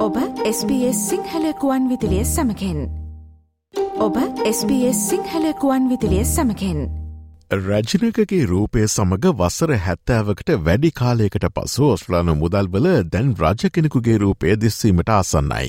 ඔබ 0.00 0.14
SBS 0.48 1.00
සිංහලකුවන් 1.08 1.88
විදිලිය 1.88 2.22
සමකෙන් 2.26 2.78
ඔබ 3.98 4.14
SBS 4.50 5.00
සිංහලකුවන් 5.08 5.88
විදිලිය 5.90 6.22
සමකෙන් 6.26 6.78
රජනකගේ 7.56 8.46
රූපය 8.46 8.86
සමඟ 8.86 9.34
වසර 9.34 9.74
හැත්තෑවකට 9.78 10.52
වැඩි 10.60 10.90
කාලයකට 10.92 11.44
පසු 11.50 11.90
ඔස්ට්‍රලානු 11.90 12.36
මුදල්වල 12.36 12.88
දැන් 13.08 13.34
රජ 13.34 13.68
කෙනෙකුගේ 13.70 14.16
රූපය 14.18 14.56
දිස්වීමට 14.56 15.10
ආසන්නයි. 15.10 15.68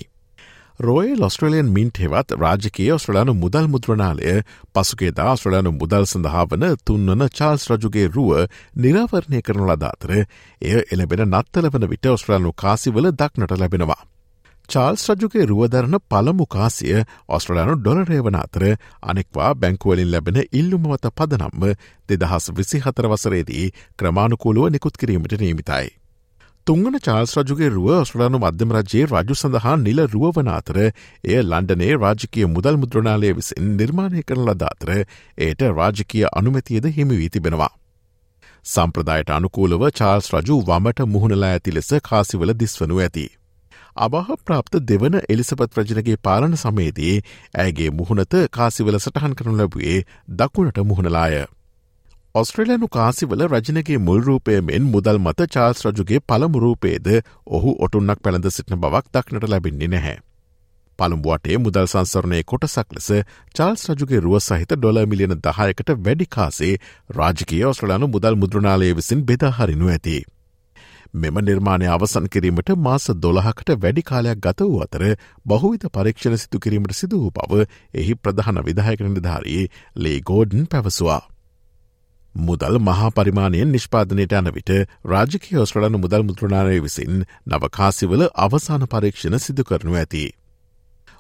රෝය 0.79 1.09
ලොස්ට්‍රලියන් 1.15 1.67
මින්ට 1.69 1.99
හෙවත් 1.99 2.31
රාජකය 2.35 2.87
ඔස්ට්‍රලානු 2.91 3.33
මුදල් 3.33 3.67
මුද්‍රණාලය 3.67 4.37
පසුගේදා 4.73 5.33
ඔස්ට්‍රලානු 5.33 5.73
මුදල් 5.73 6.05
සඳහා 6.05 6.45
වන 6.45 6.65
තුන්වන 6.85 7.25
චාල්ස් 7.31 7.67
රජුගේ 7.69 8.07
රුව 8.07 8.31
නිරාවරණය 8.77 9.43
කරන 9.43 9.67
ලදාතර 9.67 10.15
එය 10.15 10.79
එළබෙන 10.89 11.27
නත්තල 11.27 11.69
වන 11.69 11.89
විට 11.89 12.09
ඔස්ට්‍රලානු 12.09 12.55
කාසිවල 12.55 13.11
දක්නට 13.13 13.59
ලැබෙනවා. 13.59 14.01
චාල්ස් 14.71 15.03
රජුගේ 15.11 15.45
රුවදරන 15.45 15.95
පළමු 16.05 16.45
කාසිය 16.47 16.99
ඔස්ට්‍රලයානු 17.29 17.73
ඩොලරය 17.77 18.19
වන 18.19 18.37
අතර 18.37 18.63
අනෙක්වා 19.03 19.49
බැංකුවලින් 19.55 20.11
ලැබෙන 20.11 20.37
ඉල්ලුමවත 20.51 21.07
පදනම්ම 21.11 21.65
දෙදහස් 22.09 22.45
විසි 22.51 22.79
හතරවසරේදී 22.79 23.65
ක්‍රමාණුකූලුව 23.99 24.69
නිකුත් 24.69 24.99
කිරීමට 25.01 25.35
නීමිතයි. 25.41 25.89
තුංගන 26.67 26.99
චාල්ස් 26.99 27.35
රජුගේ 27.37 27.69
රුව 27.69 27.89
ඔස්ට්‍රලානු 27.95 28.39
මධ්‍යම 28.39 28.71
රජයේ 28.75 29.09
රජු 29.09 29.35
සඳහා 29.35 29.75
නිල 29.79 29.99
රුව 30.05 30.25
වන 30.31 30.53
අතර 30.53 30.79
එය 30.83 31.41
ලන්ඩනේ 31.41 31.91
රාජකය 31.97 32.47
මුදල් 32.47 32.79
මුද්‍රණාලය 32.81 33.33
විසින් 33.33 33.75
නිර්මාණය 33.75 34.23
කරන 34.23 34.45
ලදාතර 34.45 34.93
ඒට 34.93 35.67
රාජකය 35.73 36.23
අනුමැතියද 36.31 36.89
හිමිවී 36.91 37.29
තිබෙනවා. 37.29 37.71
සම්ප්‍රදායට 38.65 39.29
අනුකූලව 39.31 39.85
චාල්ස් 39.93 40.33
රජු 40.35 40.63
වමට 40.63 41.09
මුහුණලා 41.09 41.53
ඇති 41.53 41.73
ලෙස 41.73 41.93
කාසිවල 42.03 42.57
දිස්වනු 42.57 42.99
ඇති. 42.99 43.27
අබහ 43.97 44.35
ප්‍රාප්ත 44.41 44.79
දෙවන 44.83 45.15
එලිසපත් 45.27 45.77
රජනගේ 45.77 46.17
පාලන 46.19 46.55
සමේදී 46.57 47.15
ඇගේ 47.55 47.89
මුහුණත 47.91 48.35
කාසිවල 48.51 48.97
සටහන් 48.97 49.33
කරනු 49.33 49.57
ලැබුවේ 49.57 49.97
දකුණට 50.33 50.79
මුහුණලාය. 50.83 51.45
ඔස්ට්‍රලයනු 52.35 52.87
කාසිවල 52.87 53.41
රජනගේ 53.45 53.97
මුල්රූපය 53.99 54.57
මෙන් 54.61 54.83
මුදල් 54.87 55.17
මත 55.19 55.47
චාල්ස් 55.49 55.85
රජුගේ 55.85 56.19
පළමුරූපේද 56.23 57.07
ඔහු 57.49 57.71
ඔටුන්නක් 57.79 58.19
පැළඳ 58.19 58.47
සිටින 58.49 58.79
බවක් 58.79 59.05
දක්නට 59.13 59.49
ලැබෙන්නේ 59.49 59.89
නැහැ. 59.89 60.17
පළම්බුවටේ 60.99 61.57
මුදල් 61.57 61.87
සංසරණය 61.87 62.39
කොටසක් 62.43 62.93
ලෙස 62.93 63.09
චාල්ස් 63.55 63.83
රජුගේ 63.89 64.21
රුව 64.21 64.37
සහිත 64.39 64.75
ඩොල 64.75 64.99
මිලියන 65.05 65.35
දහයකට 65.39 65.91
වැඩි 65.99 66.27
කාසේ 66.27 66.73
රාජකය 67.11 67.63
ඔස්ට්‍රලයානු 67.65 68.07
මුදල් 68.07 68.35
මුද්‍රනාලය 68.35 68.93
විසින් 68.93 69.25
බෙදාහරිනු 69.25 69.89
ඇති. 69.89 70.17
මෙම 71.13 71.39
නිර්මාණය 71.41 71.87
අවසන් 71.87 72.27
කිරීමට 72.27 72.69
මාස 72.77 73.05
දොළහකට 73.17 73.71
වැඩි 73.77 74.03
කාලයක් 74.03 74.39
ගත 74.39 74.63
වූ 74.63 74.81
අතර 74.81 75.03
බහුවිත 75.45 75.83
පරීක්ෂණ 75.89 76.37
සිතු 76.37 76.59
කිරීමට 76.59 76.93
සිදු 76.93 77.19
වූ 77.19 77.31
බව 77.31 77.65
එහි 77.93 78.15
ප්‍රධාන 78.17 78.63
විදායක 78.63 79.01
නිධාරී 79.01 79.63
ලේ 79.95 80.19
ගෝඩන් 80.21 80.65
පැවසවා. 80.67 81.21
මුදල් 82.35 82.79
මහා 82.79 83.11
පරිමාණයෙන් 83.11 83.71
නිෂ්පාදනයට 83.71 84.33
යන 84.33 84.51
විට 84.51 84.71
රාජකය 85.05 85.57
ඔස්ට්‍රලන 85.57 85.97
මුදල් 85.97 86.23
මුද්‍රණාරය 86.23 86.79
විසින් 86.79 87.25
නවකාසිවල 87.45 88.23
අවසාන 88.37 88.87
පරීක්ෂණ 88.87 89.39
සිදු 89.39 89.63
කරනු 89.63 89.95
ඇති. 89.95 90.23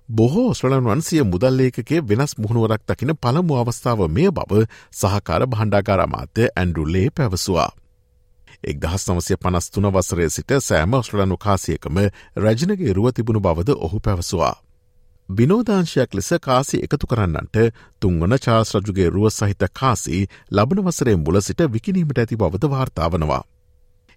බොහෝ 0.09 0.47
ඔස්ට්‍රලන් 0.49 0.85
වන්සිය 0.85 1.23
මුදල්ලේකගේ 1.25 2.01
වෙනස් 2.05 2.37
මුහුණුවරක් 2.37 2.87
දකින 2.87 3.11
පළමු 3.17 3.53
අවස්ථාව 3.57 4.07
මේ 4.09 4.31
බව 4.31 4.63
සහකාර 4.93 5.47
බණ්ඩාකාර 5.47 6.07
මාත්‍ය 6.07 6.47
ඇන්ඩුල්ලේ 6.49 7.07
පැවසවා. 7.11 7.69
එක් 8.63 8.79
දහස් 8.79 9.03
නවසය 9.07 9.37
පනස්තුන 9.37 9.87
වසරේ 9.89 10.29
සිට 10.29 10.51
සෑම 10.59 10.93
ඔස්ට්‍රලනු 10.93 11.37
කාසියකම 11.37 11.97
රජනගේ 12.37 12.93
රුව 12.93 13.07
තිබුණු 13.11 13.39
බවද 13.39 13.69
ඔහු 13.77 13.99
පැවසවා. 13.99 14.55
විනෝදාංශයක් 15.29 16.13
ලෙස 16.13 16.29
කාසි 16.41 16.77
එකතු 16.79 17.07
කරන්නන්ට 17.07 17.57
තුන්වන 18.01 18.37
චාස් 18.37 18.75
රජුගේ 18.75 19.09
රුව 19.09 19.29
සහිත 19.29 19.63
කාසි 19.73 20.27
ලබන 20.49 20.83
වසරේ 20.83 21.15
මුල 21.17 21.41
සිට 21.41 21.61
විකිනීමට 21.69 22.17
ඇති 22.17 22.35
බවද 22.37 22.63
වාර්තාාවනවා. 22.67 23.43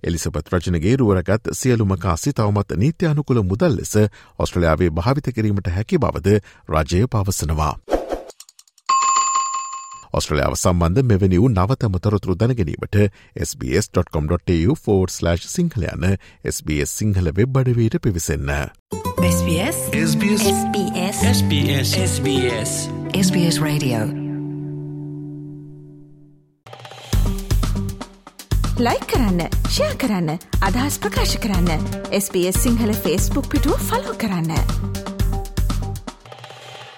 එලිසබත් 0.02 0.50
රජනගේ 0.52 0.96
රුවරගත් 0.96 1.52
සියලුම 1.52 1.92
කාසි 1.96 2.32
තවමත් 2.32 2.76
නීත්‍යානුකුල 2.76 3.42
මුදල් 3.42 3.76
ලෙස 3.76 3.94
ඔස්ට්‍රලයාාවේ 4.38 4.90
භාවිත 4.90 5.30
කිරීමට 5.30 5.68
හැකි 5.68 5.98
බවද 5.98 6.40
රජය 6.68 7.06
පවසනවා. 7.08 7.74
ඔස්ට්‍රලයාාව 10.14 10.56
සම්බන්ධ 10.56 11.04
මෙවැනි 11.04 11.38
වූ 11.38 11.50
නවතම 11.50 11.96
තොරතුරු 12.04 12.34
දැනගැනීමට 12.40 12.96
SBS.com.tu4/ 13.46 15.46
සිංහලයන 15.54 16.04
SBS 16.46 16.98
සිංහල 17.00 17.30
වෙබ් 17.38 17.56
අඩවීට 17.62 17.98
පිවිසන්න. 18.02 18.52
SBS 19.28 19.80
SBS 20.02 20.44
SBS 20.50 21.24
SBS 21.30 21.96
SBS 22.02 22.76
SBS 23.22 23.62
Radio 23.62 24.24
like 28.78 28.98
කරන්න 29.06 29.48
ෂයා 29.66 29.94
කරන්න 29.96 30.38
අදහස් 30.68 30.98
ප්‍රකාශ 30.98 31.38
කරන්න 31.38 31.86
SBS 32.12 32.60
සිංහල 32.60 32.92
ෆස්බුක් 32.96 33.48
පිටුව 33.48 33.78
ෆලෝ 33.90 34.14
කරන්න. 34.18 35.03